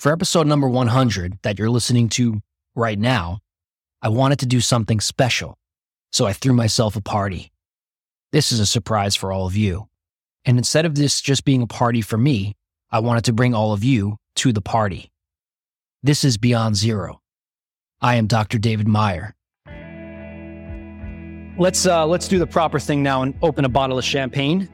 [0.00, 2.40] For episode number 100 that you're listening to
[2.74, 3.40] right now,
[4.00, 5.58] I wanted to do something special,
[6.10, 7.52] so I threw myself a party.
[8.32, 9.88] This is a surprise for all of you.
[10.46, 12.56] And instead of this just being a party for me,
[12.90, 15.10] I wanted to bring all of you to the party.
[16.02, 17.20] This is Beyond Zero.
[18.00, 18.56] I am Dr.
[18.56, 19.34] David Meyer.
[21.58, 24.66] Let's uh, let's do the proper thing now and open a bottle of champagne.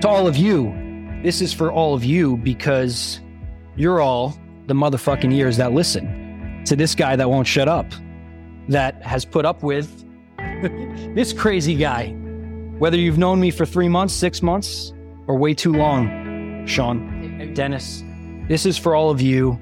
[0.00, 0.74] To all of you,
[1.22, 3.20] this is for all of you because
[3.76, 4.36] you're all
[4.66, 7.86] the motherfucking ears that listen to this guy that won't shut up,
[8.68, 10.04] that has put up with
[11.14, 12.10] this crazy guy.
[12.78, 14.92] Whether you've known me for three months, six months,
[15.26, 18.02] or way too long, Sean, Dennis,
[18.48, 19.60] this is for all of you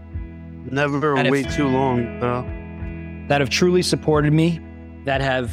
[0.71, 2.43] Never wait too long, pal.
[3.29, 4.61] that have truly supported me,
[5.05, 5.53] that have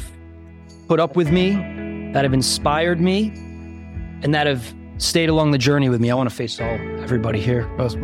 [0.88, 1.50] put up with me,
[2.12, 3.32] that have inspired me,
[4.22, 6.10] and that have stayed along the journey with me.
[6.10, 7.66] I want to face all everybody here.
[7.76, 7.96] Both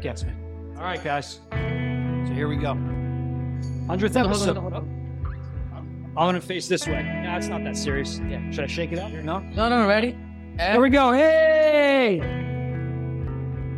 [0.00, 0.32] it gets me.
[0.76, 1.40] All right, guys.
[1.50, 2.74] So here we go.
[3.86, 4.56] Hundredth episode.
[4.56, 7.02] I'm gonna face this way.
[7.22, 8.18] No, it's not that serious.
[8.28, 8.50] Yeah.
[8.50, 9.12] Should I shake it up?
[9.12, 9.40] No.
[9.40, 10.16] No, no, ready?
[10.56, 11.12] There we go.
[11.12, 12.20] Hey!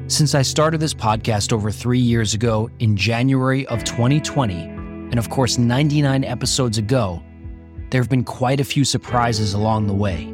[0.06, 5.28] Since I started this podcast over three years ago in January of 2020, and of
[5.28, 7.23] course 99 episodes ago,
[7.91, 10.25] there have been quite a few surprises along the way.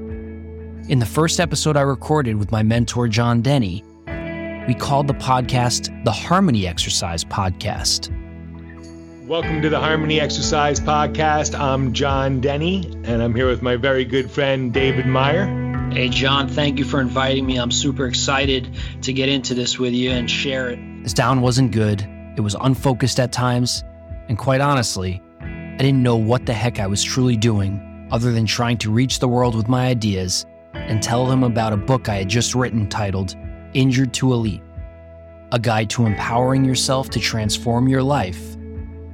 [0.89, 3.85] In the first episode I recorded with my mentor John Denney,
[4.69, 8.11] we called the podcast the Harmony Exercise Podcast.
[9.27, 11.59] Welcome to the Harmony Exercise Podcast.
[11.59, 15.47] I'm John Denney, and I'm here with my very good friend David Meyer.
[15.91, 17.57] Hey, John, thank you for inviting me.
[17.57, 20.79] I'm super excited to get into this with you and share it.
[21.03, 22.07] This down wasn't good.
[22.37, 23.85] It was unfocused at times.
[24.29, 28.45] And quite honestly, I didn't know what the heck I was truly doing other than
[28.45, 30.45] trying to reach the world with my ideas
[30.75, 33.35] and tell them about a book I had just written titled
[33.75, 34.63] Injured to Elite
[35.53, 38.57] A Guide to Empowering Yourself to Transform Your Life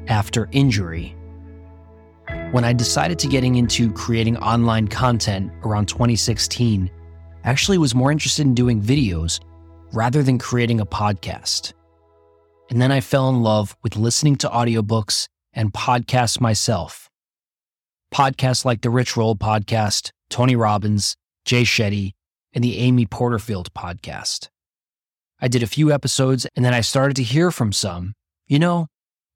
[0.08, 1.16] After Injury.
[2.52, 6.90] When I decided to getting into creating online content around 2016,
[7.44, 9.40] I actually was more interested in doing videos
[9.92, 11.72] rather than creating a podcast.
[12.70, 17.10] And then I fell in love with listening to audiobooks and podcasts myself.
[18.12, 22.12] Podcasts like the Rich Roll podcast, Tony Robbins, Jay Shetty,
[22.54, 24.48] and the Amy Porterfield podcast.
[25.40, 28.14] I did a few episodes and then I started to hear from some,
[28.46, 28.86] you know,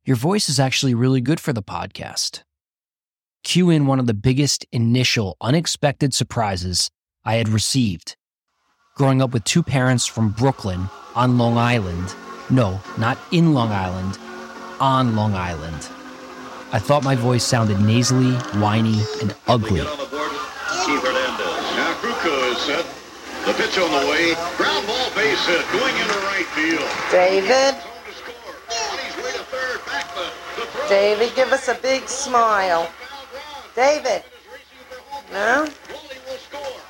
[0.04, 2.42] your voice is actually really good for the podcast.
[3.44, 6.90] Cue in one of the biggest initial unexpected surprises
[7.24, 8.16] I had received.
[8.94, 12.14] Growing up with two parents from Brooklyn on Long Island.
[12.50, 14.18] No, not in Long Island,
[14.80, 15.88] on Long Island.
[16.72, 19.80] I thought my voice sounded nasally, whiny, and ugly.
[23.56, 23.56] Get on the board, Keith Hernandez.
[23.56, 23.56] Now Krukow is set.
[23.56, 24.34] The pitch on the way.
[24.56, 26.88] Ground ball base hit going into right field.
[27.10, 28.54] David, Home to score.
[28.92, 29.80] On his way to third.
[29.86, 30.88] Back the, the throw.
[30.88, 32.90] David, give us a big smile.
[33.74, 34.24] David,
[35.32, 35.60] no?
[35.62, 36.80] Wally will score.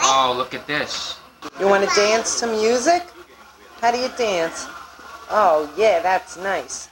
[0.00, 1.18] Oh, look at this.
[1.60, 3.02] You want to dance to music?
[3.80, 4.66] How do you dance?
[5.30, 6.88] Oh, yeah, that's nice.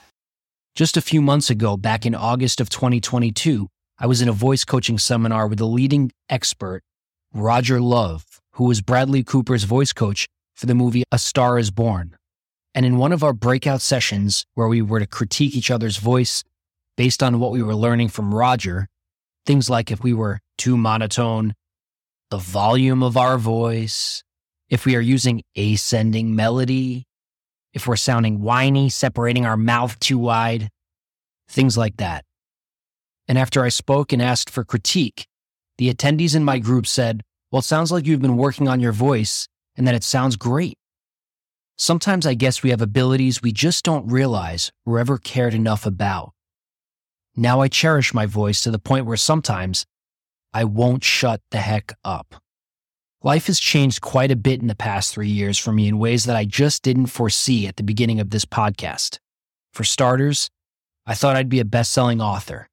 [0.74, 4.64] Just a few months ago, back in August of 2022, I was in a voice
[4.64, 6.82] coaching seminar with a leading expert,
[7.36, 12.16] Roger Love, who was Bradley Cooper's voice coach for the movie A Star is Born.
[12.74, 16.42] And in one of our breakout sessions, where we were to critique each other's voice
[16.96, 18.88] based on what we were learning from Roger,
[19.44, 21.52] things like if we were too monotone,
[22.30, 24.24] the volume of our voice,
[24.70, 27.04] if we are using ascending melody,
[27.74, 30.70] if we're sounding whiny, separating our mouth too wide,
[31.50, 32.24] things like that.
[33.28, 35.26] And after I spoke and asked for critique,
[35.78, 38.92] the attendees in my group said, Well, it sounds like you've been working on your
[38.92, 40.78] voice and that it sounds great.
[41.76, 46.32] Sometimes I guess we have abilities we just don't realize or ever cared enough about.
[47.36, 49.84] Now I cherish my voice to the point where sometimes
[50.54, 52.36] I won't shut the heck up.
[53.22, 56.24] Life has changed quite a bit in the past three years for me in ways
[56.24, 59.18] that I just didn't foresee at the beginning of this podcast.
[59.74, 60.48] For starters,
[61.04, 62.68] I thought I'd be a best selling author.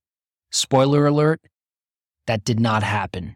[0.51, 1.41] Spoiler alert,
[2.27, 3.35] that did not happen.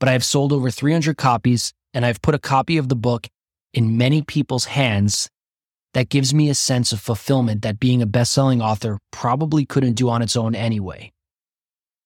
[0.00, 3.28] But I have sold over 300 copies and I've put a copy of the book
[3.74, 5.28] in many people's hands
[5.94, 9.94] that gives me a sense of fulfillment that being a best selling author probably couldn't
[9.94, 11.12] do on its own anyway.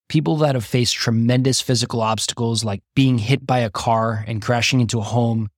[0.08, 4.80] People that have faced tremendous physical obstacles like being hit by a car and crashing
[4.80, 5.48] into a home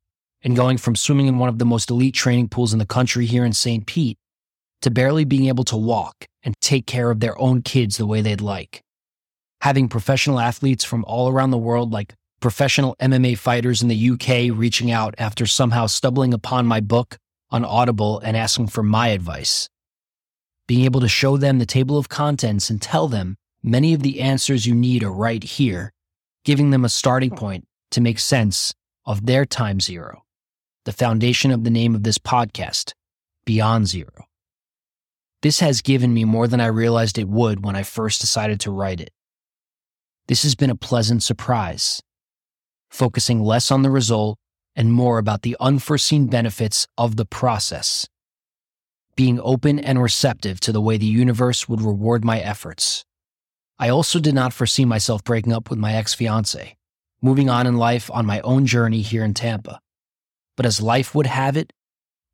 [0.42, 3.26] and going from swimming in one of the most elite training pools in the country
[3.26, 3.86] here in St.
[3.86, 4.18] Pete
[4.82, 8.20] to barely being able to walk and take care of their own kids the way
[8.20, 8.82] they'd like.
[9.64, 14.54] Having professional athletes from all around the world like professional MMA fighters in the UK
[14.54, 17.16] reaching out after somehow stumbling upon my book
[17.48, 19.70] on Audible and asking for my advice.
[20.68, 24.20] Being able to show them the table of contents and tell them many of the
[24.20, 25.94] answers you need are right here,
[26.44, 27.36] giving them a starting hmm.
[27.36, 28.74] point to make sense
[29.06, 30.24] of their time zero,
[30.84, 32.92] the foundation of the name of this podcast,
[33.46, 34.26] Beyond Zero.
[35.40, 38.70] This has given me more than I realized it would when I first decided to
[38.70, 39.08] write it.
[40.26, 42.00] This has been a pleasant surprise,
[42.90, 44.38] focusing less on the result
[44.74, 48.08] and more about the unforeseen benefits of the process,
[49.16, 53.04] being open and receptive to the way the universe would reward my efforts.
[53.78, 56.74] I also did not foresee myself breaking up with my ex fiance,
[57.20, 59.78] moving on in life on my own journey here in Tampa.
[60.56, 61.70] But as life would have it,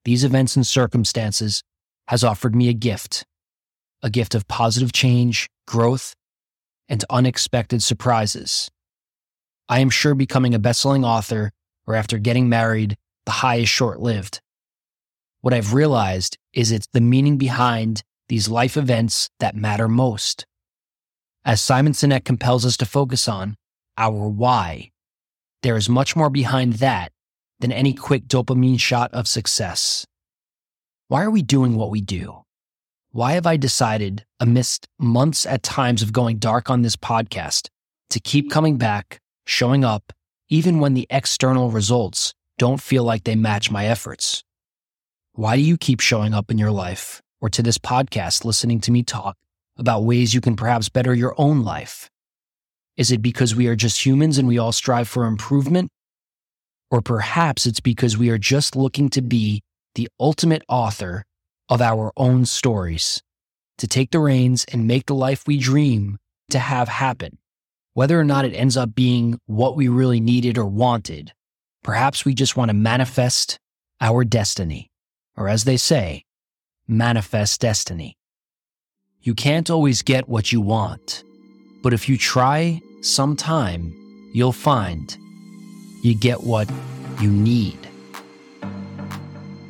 [0.05, 1.63] these events and circumstances
[2.07, 3.25] has offered me a gift,
[4.01, 6.15] a gift of positive change, growth,
[6.91, 8.71] and unexpected surprises.
[9.69, 11.53] I am sure becoming a best-selling author
[11.87, 14.41] or after getting married, the high is short-lived.
[15.41, 20.45] What I've realized is it's the meaning behind these life events that matter most.
[21.45, 23.57] As Simon Sinek compels us to focus on,
[23.97, 24.91] our why,
[25.63, 27.13] there is much more behind that
[27.61, 30.07] than any quick dopamine shot of success.
[31.09, 32.43] Why are we doing what we do?
[33.11, 37.69] Why have I decided, amidst months at times of going dark on this podcast,
[38.09, 40.13] to keep coming back, showing up,
[40.49, 44.43] even when the external results don't feel like they match my efforts?
[45.33, 48.91] Why do you keep showing up in your life or to this podcast listening to
[48.91, 49.37] me talk
[49.79, 52.11] about ways you can perhaps better your own life?
[52.97, 55.89] Is it because we are just humans and we all strive for improvement?
[56.91, 59.63] Or perhaps it's because we are just looking to be
[59.95, 61.25] the ultimate author
[61.69, 63.23] of our own stories,
[63.81, 66.19] to take the reins and make the life we dream
[66.51, 67.39] to have happen.
[67.95, 71.33] Whether or not it ends up being what we really needed or wanted,
[71.83, 73.59] perhaps we just want to manifest
[74.01, 74.91] our destiny,
[75.35, 76.25] or as they say,
[76.87, 78.19] manifest destiny.
[79.23, 81.25] You can't always get what you want,
[81.83, 83.95] but if you try sometime,
[84.35, 85.17] you'll find
[86.03, 86.71] you get what
[87.19, 87.79] you need.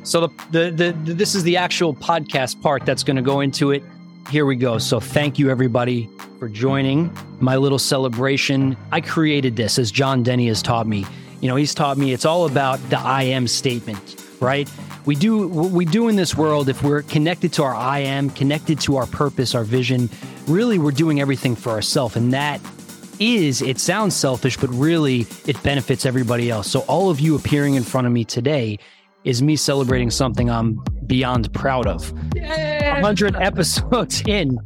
[0.03, 3.71] So the, the, the, this is the actual podcast part that's going to go into
[3.71, 3.83] it.
[4.29, 4.77] Here we go.
[4.77, 6.09] So thank you everybody
[6.39, 8.77] for joining my little celebration.
[8.91, 11.05] I created this as John Denney has taught me.
[11.41, 14.71] You know, he's taught me it's all about the I am statement, right?
[15.05, 18.29] We do what we do in this world if we're connected to our I am,
[18.29, 20.09] connected to our purpose, our vision,
[20.47, 22.61] really we're doing everything for ourselves and that
[23.19, 26.69] is it sounds selfish but really it benefits everybody else.
[26.69, 28.79] So all of you appearing in front of me today
[29.23, 32.11] is me celebrating something I'm beyond proud of.
[32.33, 34.57] 100 episodes in,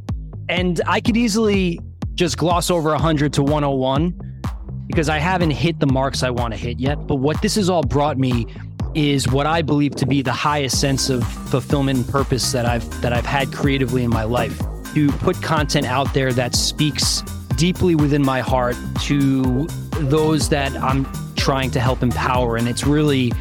[0.48, 1.80] and I could easily
[2.14, 4.42] just gloss over 100 to 101
[4.86, 7.06] because I haven't hit the marks I want to hit yet.
[7.06, 8.46] But what this has all brought me
[8.94, 13.02] is what I believe to be the highest sense of fulfillment and purpose that I've
[13.02, 14.58] that I've had creatively in my life.
[14.94, 17.20] To put content out there that speaks
[17.56, 19.66] deeply within my heart to
[19.98, 23.32] those that I'm trying to help empower and it's really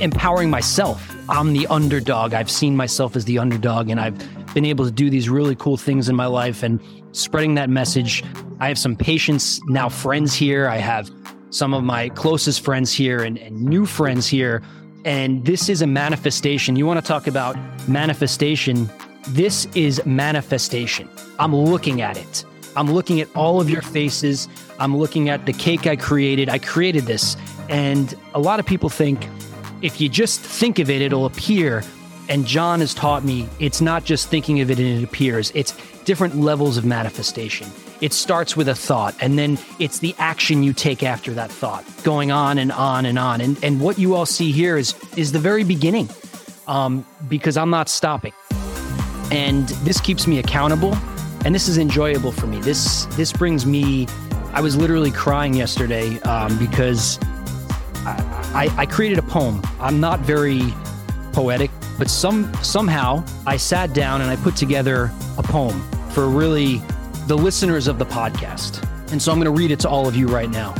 [0.00, 1.14] empowering myself.
[1.28, 2.34] I'm the underdog.
[2.34, 4.18] I've seen myself as the underdog, and I've
[4.54, 6.80] been able to do these really cool things in my life and
[7.12, 8.24] spreading that message.
[8.58, 10.68] I have some patients, now friends here.
[10.68, 11.10] I have
[11.50, 14.62] some of my closest friends here and, and new friends here.
[15.04, 16.76] And this is a manifestation.
[16.76, 17.56] You want to talk about
[17.88, 18.88] manifestation?
[19.28, 21.08] This is manifestation.
[21.38, 22.44] I'm looking at it.
[22.76, 24.48] I'm looking at all of your faces.
[24.78, 26.48] I'm looking at the cake I created.
[26.48, 27.36] I created this.
[27.68, 29.26] And a lot of people think,
[29.82, 31.82] if you just think of it, it'll appear.
[32.28, 35.74] And John has taught me it's not just thinking of it and it appears, it's
[36.04, 37.66] different levels of manifestation.
[38.00, 41.84] It starts with a thought, and then it's the action you take after that thought,
[42.02, 43.40] going on and on and on.
[43.42, 46.08] And, and what you all see here is, is the very beginning
[46.66, 48.32] um, because I'm not stopping.
[49.30, 50.96] And this keeps me accountable,
[51.44, 52.58] and this is enjoyable for me.
[52.60, 54.06] This, this brings me,
[54.52, 57.18] I was literally crying yesterday um, because
[58.52, 59.62] I, I created a poem.
[59.78, 60.62] I'm not very
[61.32, 65.80] poetic, but some somehow I sat down and I put together a poem
[66.10, 66.82] for really
[67.26, 68.84] the listeners of the podcast.
[69.12, 70.74] And so I'm going to read it to all of you right now.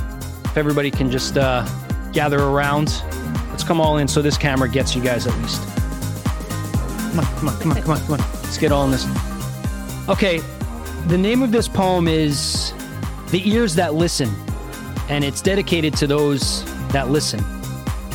[0.45, 1.65] If everybody can just uh,
[2.13, 3.03] gather around,
[3.51, 5.63] let's come all in so this camera gets you guys at least.
[7.11, 8.19] Come on, come on, come on, come on, come on.
[8.43, 9.07] Let's get all in this.
[10.09, 10.41] Okay,
[11.07, 12.73] the name of this poem is
[13.31, 14.35] The Ears That Listen,
[15.09, 17.45] and it's dedicated to those that listen.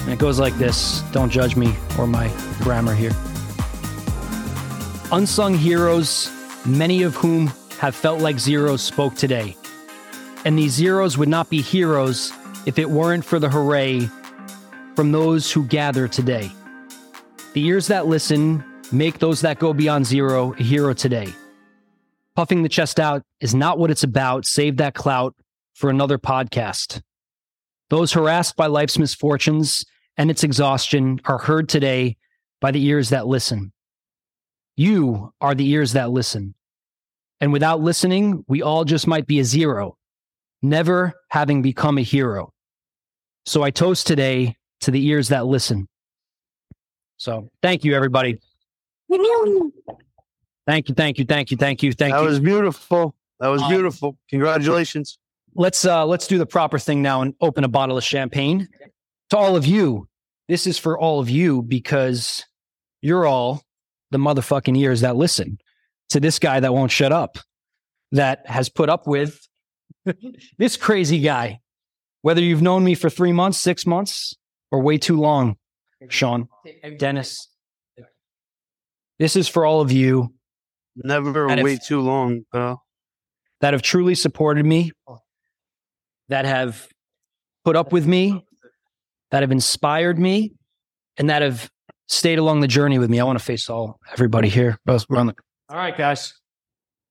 [0.06, 3.12] And it goes like this Don't judge me or my grammar here.
[5.12, 6.30] Unsung heroes,
[6.64, 7.48] many of whom
[7.80, 9.58] have felt like zeros, spoke today.
[10.46, 12.32] And these zeros would not be heroes
[12.68, 14.08] if it weren't for the hooray
[14.96, 16.52] from those who gather today.
[17.54, 21.34] The ears that listen make those that go beyond zero a hero today.
[22.36, 24.46] Puffing the chest out is not what it's about.
[24.46, 25.34] Save that clout
[25.74, 27.02] for another podcast.
[27.90, 29.86] Those harassed by life's misfortunes
[30.17, 32.17] and its exhaustion are heard today
[32.62, 33.72] by the ears that listen.
[34.77, 36.55] You are the ears that listen.
[37.41, 39.98] And without listening, we all just might be a zero,
[40.62, 42.53] never having become a hero.
[43.45, 45.88] So I toast today to the ears that listen.
[47.17, 48.39] So thank you, everybody.
[50.67, 52.27] Thank you, thank you, thank you, thank you, thank that you.
[52.27, 53.15] was beautiful.
[53.39, 54.17] That was Um, beautiful.
[54.29, 55.19] Congratulations.
[55.53, 58.67] let's uh let's do the proper thing now and open a bottle of champagne
[59.29, 60.08] to all of you
[60.48, 62.44] this is for all of you because
[63.01, 63.62] you're all
[64.12, 65.58] the motherfucking ears that listen
[66.10, 67.38] to this guy that won't shut up
[68.12, 69.39] that has put up with
[70.58, 71.60] this crazy guy
[72.22, 74.36] whether you've known me for three months six months
[74.72, 75.55] or way too long
[76.10, 76.48] sean
[76.98, 77.50] dennis
[79.20, 80.32] this is for all of you
[80.96, 82.82] Never if- wait too long, pal.
[83.62, 84.91] that have truly supported me,
[86.29, 86.88] that have
[87.65, 88.45] put up with me,
[89.36, 90.54] that have inspired me,
[91.18, 91.70] and that have
[92.08, 93.20] stayed along the journey with me.
[93.20, 94.80] I want to face all everybody here.
[94.86, 95.36] Both we're on the.
[95.68, 96.34] All right, guys.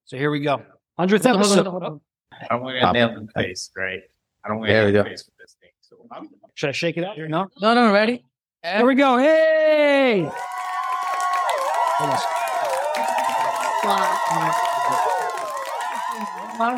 [0.07, 0.63] So here we go.
[0.99, 1.67] Hundredth episode.
[1.67, 4.01] I don't want to nail in the face, right?
[4.43, 5.69] I don't want to There we nail in the face with this thing.
[5.83, 7.15] So I'm Should I shake it out?
[7.15, 7.29] Here?
[7.29, 7.49] No.
[7.61, 8.25] No, no, ready?
[8.63, 9.19] Here we go.
[9.19, 10.23] Hey.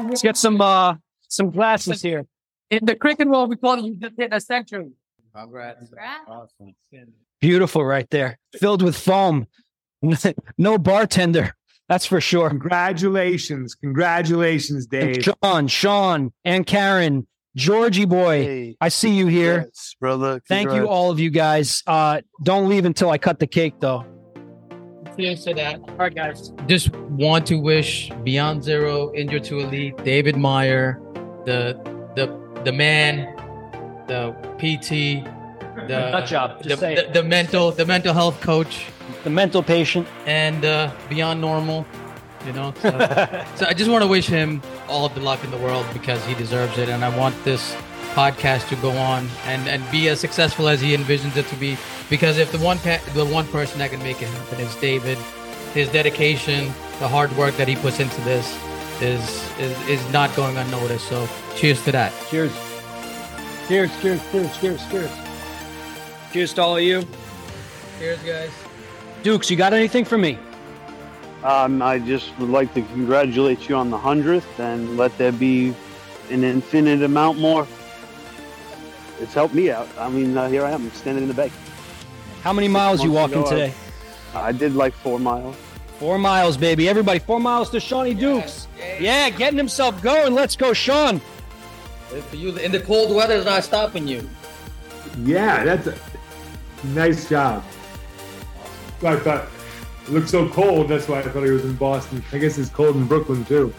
[0.09, 0.97] Let's get some uh
[1.29, 2.27] some glasses here.
[2.69, 4.91] In the cricket world, we call it you just hit a century.
[5.37, 5.93] Congrats.
[6.29, 6.75] Awesome.
[7.41, 8.39] Beautiful right there.
[8.59, 9.47] Filled with foam.
[10.59, 11.53] no bartender.
[11.89, 12.49] That's for sure.
[12.49, 13.75] Congratulations.
[13.75, 15.25] Congratulations, And Dave.
[15.43, 19.65] Sean, Sean, and Karen, Georgie boy, Hey, I see you here.
[19.67, 20.41] yes, brother.
[20.49, 21.83] Thank you all of you guys.
[21.87, 24.05] Uh, don't leave until I cut the cake, though.
[25.17, 25.81] Cheers to that.
[25.81, 26.53] All right, guys.
[26.67, 31.01] just want to wish Beyond Zero, Injured to Elite, David Meyer,
[31.47, 31.81] the
[32.17, 32.27] the
[32.65, 33.35] the man,
[34.07, 35.25] the PT,
[35.89, 36.63] the Nut job.
[36.63, 38.87] the, say the, the mental the mental health coach,
[39.25, 40.07] The mental patient.
[40.27, 41.87] and uh, Beyond Normal.
[42.47, 42.91] You know, so,
[43.57, 46.35] so I just want to wish him all the luck in the world because he
[46.35, 47.75] deserves it, and I want this
[48.15, 51.77] podcast to go on and and be as successful as he envisions it to be.
[52.09, 55.19] Because if the one pa- the one person that can make it happen is David,
[55.75, 56.67] his dedication,
[57.01, 58.47] the hard work that he puts into this
[59.03, 59.21] is
[59.59, 61.09] is, is not going unnoticed.
[61.09, 62.13] So cheers to that.
[62.31, 62.53] Cheers.
[63.69, 65.11] Cheers, cheers, cheers, cheers, cheers.
[66.33, 67.05] Cheers to all of you.
[67.99, 68.51] Cheers, guys.
[69.25, 70.39] Dukes, you got anything for me?
[71.43, 75.75] Um, I just would like to congratulate you on the hundredth, and let there be
[76.31, 77.67] an infinite amount more.
[79.21, 79.89] It's helped me out.
[79.99, 81.51] I mean, uh, here I am standing in the bay.
[82.43, 83.75] How many miles you walking ago, today?
[84.35, 85.57] I did like four miles.
[85.99, 86.89] Four miles, baby.
[86.89, 88.69] Everybody, four miles to Shawnee Dukes.
[89.01, 90.35] Yeah, getting himself going.
[90.35, 91.21] Let's go, Sean.
[92.09, 94.29] For you, in the cold weather, is not stopping you.
[95.19, 95.97] Yeah, that's a
[96.89, 97.65] nice job.
[99.03, 99.49] I thought
[100.07, 100.89] it looked so cold.
[100.89, 102.25] That's why I thought he was in Boston.
[102.33, 103.75] I guess it's cold in Brooklyn too.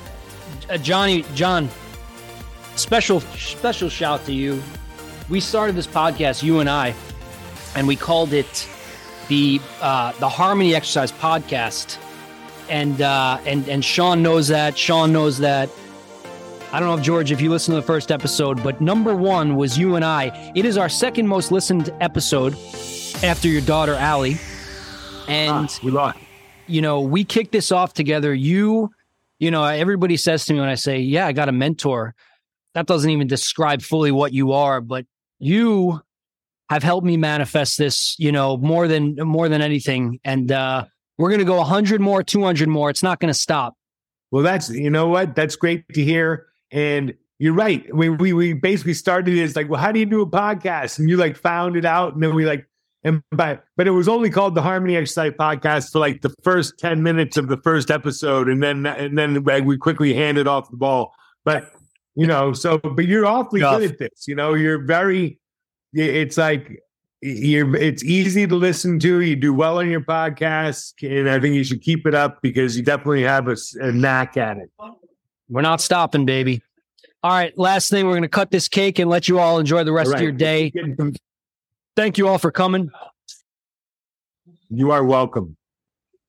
[0.70, 1.68] uh, Johnny, John,
[2.74, 4.62] special special shout to you.
[5.28, 6.94] We started this podcast, you and I,
[7.76, 8.68] and we called it
[9.28, 11.98] the uh, the Harmony Exercise Podcast.
[12.68, 14.76] And uh, and and Sean knows that.
[14.76, 15.70] Sean knows that.
[16.74, 19.54] I don't know if George, if you listened to the first episode, but number one
[19.54, 20.52] was you and I.
[20.56, 22.54] It is our second most listened episode
[23.22, 24.38] after your daughter Allie.
[25.28, 26.18] And We lost.
[26.66, 28.34] you know, we kicked this off together.
[28.34, 28.90] You,
[29.38, 32.12] you know, everybody says to me when I say, Yeah, I got a mentor.
[32.74, 35.06] That doesn't even describe fully what you are, but
[35.38, 36.00] you
[36.70, 40.18] have helped me manifest this, you know, more than more than anything.
[40.24, 40.86] And uh
[41.18, 42.90] we're gonna go 100 more, 200 more.
[42.90, 43.76] It's not gonna stop.
[44.32, 45.36] Well, that's you know what?
[45.36, 46.48] That's great to hear.
[46.74, 47.82] And you're right.
[47.94, 50.98] We we we basically started as like, well, how do you do a podcast?
[50.98, 52.66] And you like found it out, and then we like
[53.04, 56.78] and by but it was only called the Harmony Exercise Podcast for like the first
[56.78, 60.70] 10 minutes of the first episode, and then and then like, we quickly handed off
[60.70, 61.12] the ball.
[61.44, 61.70] But
[62.16, 63.80] you know, so but you're awfully Tough.
[63.80, 64.26] good at this.
[64.26, 65.38] You know, you're very
[65.92, 66.82] it's like
[67.20, 69.20] you're it's easy to listen to.
[69.20, 72.76] You do well on your podcast, and I think you should keep it up because
[72.76, 74.70] you definitely have a knack at it.
[75.48, 76.62] We're not stopping, baby.
[77.22, 79.92] All right, last thing, we're gonna cut this cake and let you all enjoy the
[79.92, 80.72] rest All of your day.
[81.96, 82.90] Thank you all for coming.
[84.68, 85.56] You are welcome.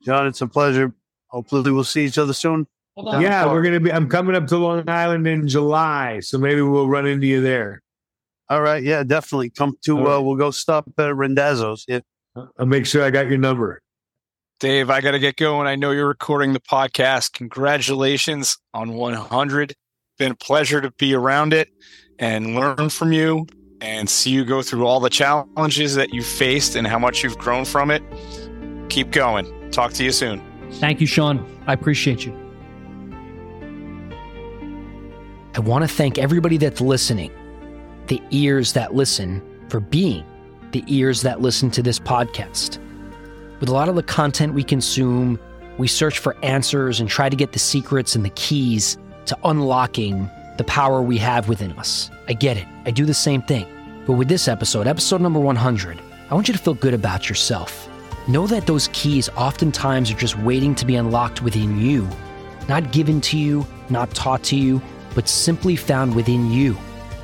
[0.04, 0.94] John, it's a pleasure.
[1.28, 2.68] Hopefully, we'll see each other soon.
[2.96, 3.22] Hold on.
[3.22, 3.92] Yeah, we're gonna be.
[3.92, 7.82] I'm coming up to Long Island in July, so maybe we'll run into you there.
[8.50, 8.82] All right.
[8.84, 9.50] Yeah, definitely.
[9.50, 10.16] Come to, All right.
[10.16, 11.84] uh, we'll go stop at Randazzo's.
[11.88, 12.02] Yeah.
[12.60, 13.82] I'll make sure I got your number.
[14.66, 15.68] Dave, I got to get going.
[15.68, 17.34] I know you're recording the podcast.
[17.34, 19.76] Congratulations on 100.
[20.18, 21.70] Been a pleasure to be around it
[22.18, 23.46] and learn from you
[23.80, 27.38] and see you go through all the challenges that you've faced and how much you've
[27.38, 28.02] grown from it.
[28.90, 29.70] Keep going.
[29.70, 30.42] Talk to you soon.
[30.80, 31.46] Thank you, Sean.
[31.68, 32.34] I appreciate you.
[35.54, 37.32] I want to thank everybody that's listening,
[38.08, 40.26] the ears that listen, for being
[40.72, 42.80] the ears that listen to this podcast.
[43.62, 45.40] With a lot of the content we consume,
[45.78, 48.98] we search for answers and try to get the secrets and the keys
[49.28, 52.12] to unlocking the power we have within us.
[52.28, 52.68] I get it.
[52.86, 53.66] I do the same thing.
[54.06, 57.90] But with this episode, episode number 100, I want you to feel good about yourself.
[58.28, 62.10] Know that those keys oftentimes are just waiting to be unlocked within you,
[62.68, 64.82] not given to you, not taught to you,
[65.14, 66.78] but simply found within you.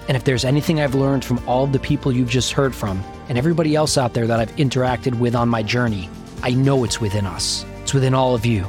[0.07, 3.37] And if there's anything I've learned from all the people you've just heard from and
[3.37, 6.09] everybody else out there that I've interacted with on my journey,
[6.43, 7.65] I know it's within us.
[7.83, 8.67] It's within all of you.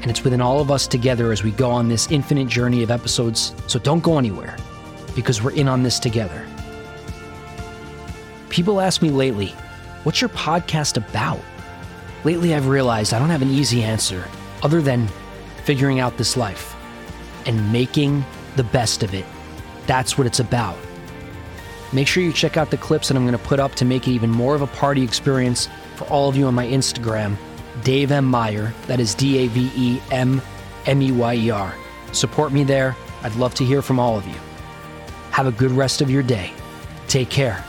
[0.00, 2.90] And it's within all of us together as we go on this infinite journey of
[2.90, 3.54] episodes.
[3.66, 4.56] So don't go anywhere
[5.14, 6.46] because we're in on this together.
[8.48, 9.54] People ask me lately,
[10.04, 11.40] what's your podcast about?
[12.24, 14.24] Lately, I've realized I don't have an easy answer
[14.62, 15.08] other than
[15.64, 16.74] figuring out this life
[17.46, 18.24] and making
[18.56, 19.26] the best of it.
[19.86, 20.76] That's what it's about.
[21.92, 24.08] Make sure you check out the clips that I'm going to put up to make
[24.08, 25.68] it even more of a party experience
[26.02, 27.36] for all of you on my Instagram,
[27.84, 28.24] Dave M.
[28.24, 28.72] Meyer.
[28.86, 30.42] That is D A V E M
[30.86, 31.74] M E Y E R.
[32.12, 32.96] Support me there.
[33.22, 34.34] I'd love to hear from all of you.
[35.30, 36.52] Have a good rest of your day.
[37.08, 37.64] Take care.